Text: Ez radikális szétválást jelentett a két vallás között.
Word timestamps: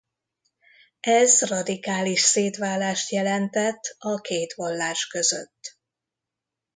Ez 1.07 1.41
radikális 1.41 2.21
szétválást 2.21 3.09
jelentett 3.11 3.95
a 3.99 4.15
két 4.21 4.53
vallás 4.53 5.07
között. 5.07 5.77